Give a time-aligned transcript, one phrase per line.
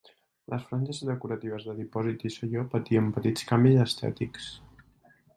[0.51, 4.49] Les franges decoratives de dipòsit i selló patien petits canvis estètics.